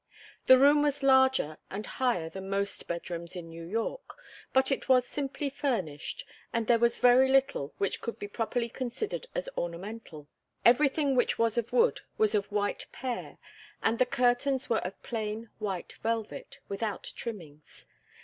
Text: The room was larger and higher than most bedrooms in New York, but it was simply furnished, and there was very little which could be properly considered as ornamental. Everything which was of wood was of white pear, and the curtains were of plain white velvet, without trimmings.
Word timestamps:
The 0.47 0.57
room 0.57 0.81
was 0.81 1.03
larger 1.03 1.59
and 1.69 1.85
higher 1.85 2.27
than 2.27 2.49
most 2.49 2.87
bedrooms 2.87 3.35
in 3.35 3.49
New 3.51 3.65
York, 3.67 4.15
but 4.51 4.71
it 4.71 4.89
was 4.89 5.05
simply 5.07 5.47
furnished, 5.47 6.25
and 6.51 6.65
there 6.65 6.79
was 6.79 6.99
very 6.99 7.29
little 7.29 7.75
which 7.77 8.01
could 8.01 8.17
be 8.17 8.27
properly 8.27 8.67
considered 8.67 9.27
as 9.35 9.47
ornamental. 9.55 10.27
Everything 10.65 11.15
which 11.15 11.37
was 11.37 11.55
of 11.55 11.71
wood 11.71 12.01
was 12.17 12.33
of 12.33 12.51
white 12.51 12.87
pear, 12.91 13.37
and 13.83 13.99
the 13.99 14.07
curtains 14.07 14.67
were 14.71 14.79
of 14.79 14.99
plain 15.03 15.51
white 15.59 15.93
velvet, 16.01 16.57
without 16.67 17.13
trimmings. 17.15 17.85